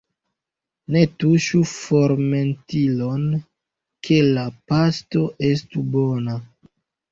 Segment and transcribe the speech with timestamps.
[0.95, 3.29] Ne tuŝu fermentilon,
[4.09, 6.41] ke la pasto estu bona!